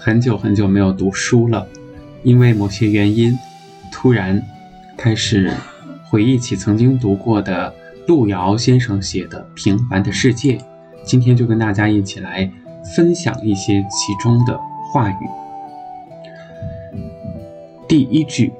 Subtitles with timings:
[0.00, 1.66] 很久很久没有读书了，
[2.22, 3.36] 因为某些原因，
[3.92, 4.40] 突然
[4.96, 5.52] 开始
[6.08, 7.74] 回忆起曾经读过的
[8.06, 10.52] 路遥先生写的《平凡的世界》，
[11.02, 12.48] 今天就跟大家一起来
[12.94, 14.56] 分享一些其中的
[14.92, 15.16] 话语。
[17.88, 18.52] 第一句：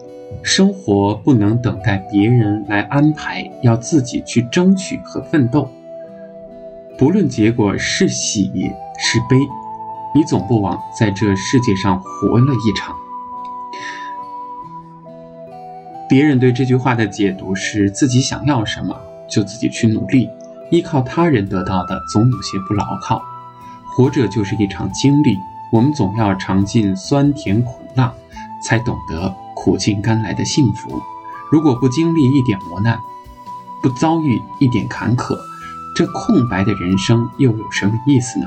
[0.42, 5.70] 生活不能等待别人来安排，要自己去争取和奋斗。
[6.98, 8.50] 不论结果是喜
[8.98, 9.38] 是悲。
[10.14, 12.94] 你总不枉在这世界上活了一场。
[16.08, 18.96] 别人对这句话的解读是：自己想要什么，
[19.28, 20.28] 就自己去努力，
[20.70, 23.20] 依靠他人得到的总有些不牢靠。
[23.94, 25.36] 活着就是一场经历，
[25.70, 28.12] 我们总要尝尽酸甜苦辣，
[28.64, 30.98] 才懂得苦尽甘来的幸福。
[31.50, 32.98] 如果不经历一点磨难，
[33.82, 35.36] 不遭遇一点坎坷，
[35.94, 38.46] 这空白的人生又有什么意思呢？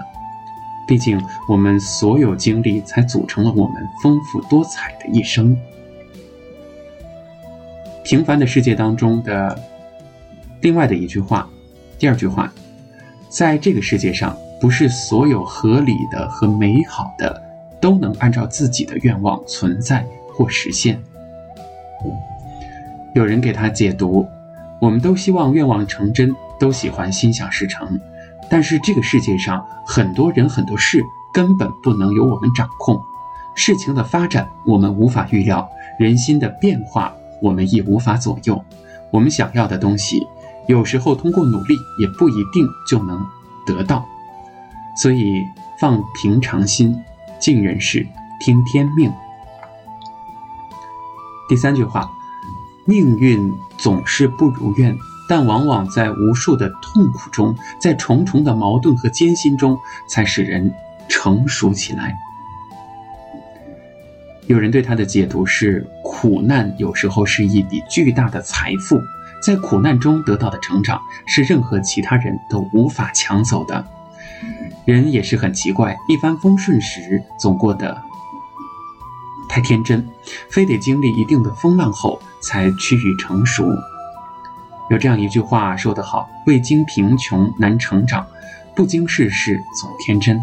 [0.92, 5.58] 毕竟，我们所有经历才组成了我们丰富多彩的一生。
[8.04, 9.58] 平凡的世界当中的
[10.60, 11.48] 另外的一句话，
[11.98, 12.52] 第二句话，
[13.30, 17.42] 在这个世界上，不是所有合理的和美好的
[17.80, 21.02] 都能按照自己的愿望存在或实现。
[23.16, 24.28] 有人给他解读：
[24.82, 27.98] 我们都希望愿望成真，都喜欢心想事成。
[28.52, 31.02] 但是这个世界上很多人很多事
[31.34, 33.02] 根本不能由我们掌控，
[33.56, 35.66] 事情的发展我们无法预料，
[35.98, 38.62] 人心的变化我们亦无法左右。
[39.10, 40.28] 我们想要的东西，
[40.68, 43.26] 有时候通过努力也不一定就能
[43.66, 44.06] 得到。
[45.02, 45.42] 所以
[45.80, 46.94] 放平常心，
[47.40, 48.06] 尽人事，
[48.42, 49.10] 听天命。
[51.48, 52.10] 第三句话，
[52.84, 54.94] 命运总是不如愿。
[55.32, 60.74] 但往往在无数的痛苦中，在重重的矛盾和艰辛中，才使人
[61.08, 62.14] 成熟起来。
[64.48, 69.00] 有人对他的解读是：苦难有时候是一笔巨大的财富，
[69.42, 73.86] 在苦难中得到的成长，是任何其他人都无法抢走的。
[74.84, 78.02] 人也是很奇怪，一帆风顺时总过得
[79.48, 80.06] 太天真，
[80.50, 83.64] 非得经历一定的风浪后，才趋于成熟。
[84.92, 88.28] 有这样一句话说得好：“未经贫穷难成长，
[88.76, 90.38] 不经世事总天真。”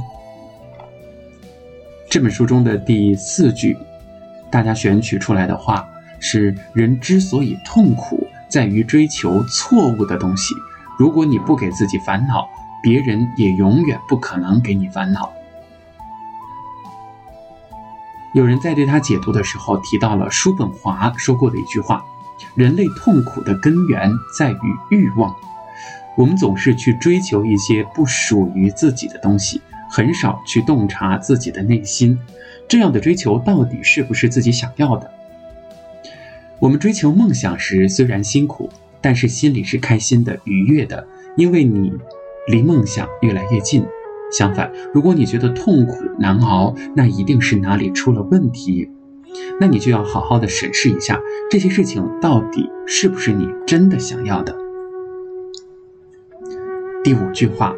[2.08, 3.76] 这本书中的第四句，
[4.50, 5.86] 大家选取出来的话
[6.18, 10.54] 是：“人之所以痛苦，在于追求错误的东西。
[10.98, 12.48] 如果你不给自己烦恼，
[12.82, 15.30] 别人也永远不可能给你烦恼。”
[18.32, 22.02] 有人在对他解读的时候提到了叔本华说过的一句话。
[22.56, 24.58] 人类痛苦的根源在于
[24.90, 25.34] 欲望，
[26.16, 29.60] 我们总是去追求一些不属于自己的东西，
[29.90, 32.18] 很少去洞察自己的内心。
[32.68, 35.10] 这样的追求到底是不是自己想要的？
[36.60, 38.68] 我们追求梦想时虽然辛苦，
[39.00, 41.06] 但是心里是开心的、愉悦的，
[41.36, 41.92] 因为你
[42.48, 43.84] 离梦想越来越近。
[44.30, 48.90] 相反，如果你觉得痛苦难熬，那一定是哪里出了问题。
[49.60, 54.56] 那你就要好好的审视一下这些事情到底是不是你真的想要的。
[57.02, 57.76] 第五句话，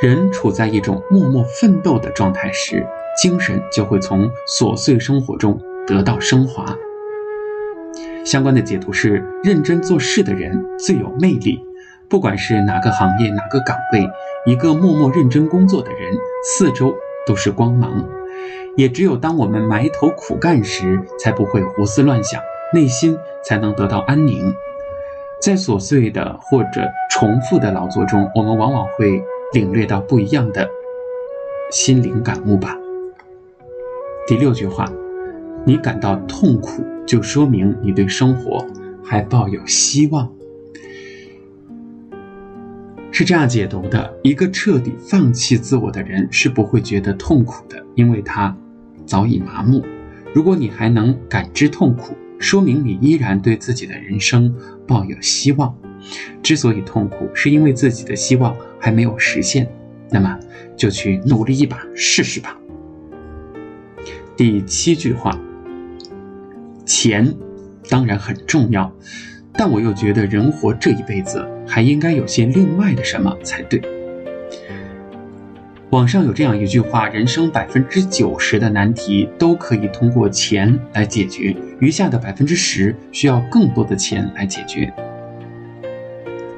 [0.00, 2.86] 人处在一种默默奋斗的状态时，
[3.20, 6.76] 精神就会从琐碎生活中得到升华。
[8.24, 11.60] 相关的解读是：认真做事的人最有魅力，
[12.08, 14.08] 不管是哪个行业哪个岗位，
[14.46, 16.94] 一个默默认真工作的人，四周
[17.26, 18.08] 都是光芒。
[18.76, 22.40] 也只有当我们埋头苦干时，才不会胡思乱想，
[22.72, 24.52] 内心才能得到安宁。
[25.40, 30.68] 在琐碎的或者重复的劳作中，我们往往会领略到不一样的
[31.70, 32.76] 心灵感悟吧。
[34.26, 34.90] 第六句话，
[35.64, 38.66] 你感到痛苦，就说明你对生活
[39.04, 40.32] 还抱有希望。
[43.12, 48.56] 是这样解读的：一个彻底放弃自我的人是不会觉得痛苦的，因为他
[49.06, 49.84] 早已麻木。
[50.34, 54.54] 如果你还能感知痛苦，说明你依然对自己的人生
[54.86, 55.74] 抱有希望。
[56.42, 59.66] 之所以痛苦，是因为自己的希望还没有实现，
[60.10, 60.38] 那么
[60.76, 62.58] 就去努力一把试试吧。
[64.36, 65.38] 第七句话：
[66.84, 67.34] 钱
[67.88, 68.92] 当然很重要。
[69.56, 73.80] 但我又觉得，人活这一辈子，还应该有些另外的什么才对。
[75.94, 84.92] 网上有这样一句话：人生百分之九十的难题都可以通过钱来解决，余下的百分之十需要更多的钱来解决。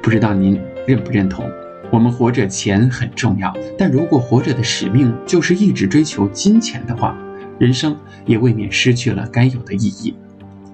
[0.01, 1.45] 不知道您认不认同？
[1.91, 7.15] 我们活着钱很重要，但如果活着的使命就是一直追求金钱的话，
[7.59, 7.95] 人生
[8.25, 10.15] 也未免失去了该有的意义。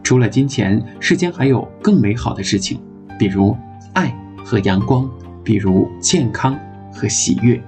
[0.01, 2.80] 除了金钱，世间还有更美好的事情，
[3.19, 3.57] 比如
[3.92, 5.12] 爱和阳光，
[5.44, 6.57] 比如健康
[6.94, 7.62] 和喜悦。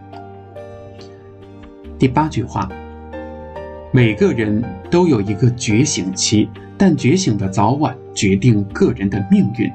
[1.97, 2.67] 第八句话：
[3.91, 4.61] 每个人
[4.91, 9.71] 都有一个觉醒期，但觉醒的早晚决定个人的命运。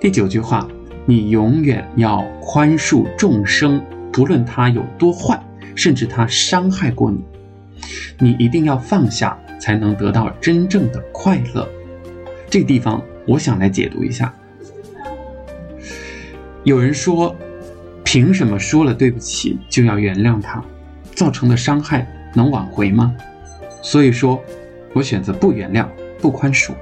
[0.00, 0.66] 第九句话：
[1.06, 3.80] 你永远要宽恕众生，
[4.12, 5.40] 不论他有多坏，
[5.76, 7.22] 甚至他伤害过你，
[8.18, 11.68] 你一定要放下，才能得到真正的快乐。
[12.48, 14.34] 这个地方，我想来解读一下。
[16.64, 17.34] 有人说
[18.04, 20.62] ：“凭什么说了对不起就要原谅他？
[21.14, 23.14] 造成的伤害能挽回吗？”
[23.82, 24.38] 所以说，
[24.92, 25.86] 我选择不原谅、
[26.20, 26.72] 不宽恕。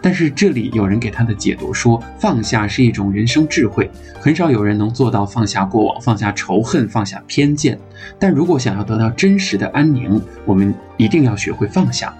[0.00, 7.78] 但是这里有人给他的解读说，放下是一种人生智慧，很少有人能做到放下过往、放下仇恨、放下偏见。
[8.18, 12.14] 但如果想要得到真实的安宁，我们一定要学会放下。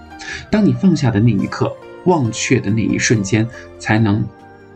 [0.51, 1.75] 当你放下的那一刻，
[2.05, 3.47] 忘却的那一瞬间，
[3.79, 4.23] 才能。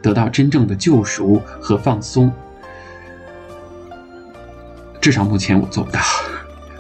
[0.02, 2.32] 得到真正的救赎和放松，
[5.00, 6.00] 至少目前我做不到。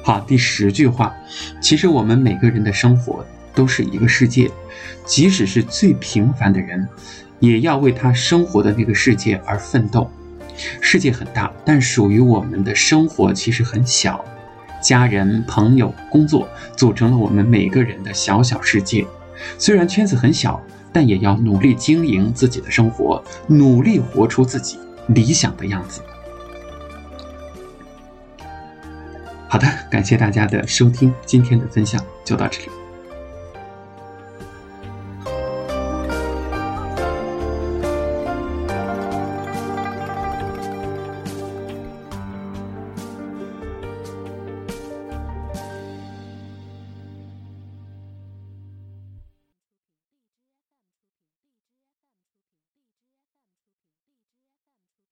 [0.04, 1.14] 好，第十句话，
[1.62, 3.24] 其实我们每个人的生活
[3.54, 4.50] 都是一个世界，
[5.06, 6.88] 即使是最平凡的人，
[7.40, 10.10] 也要为他生活的那个世界而奋斗。
[10.82, 14.26] 世界很大，但属于我们的生活其实很小，
[14.82, 19.06] 家人、朋友、工作组成了我们每个人的小小世界，
[19.60, 20.60] 虽然圈子很小。
[20.92, 26.02] 但也要努力经营自己的生活，努力活出自己理想的样子。
[29.48, 32.81] 好的，感谢大家的收听，今天的分享就到这里。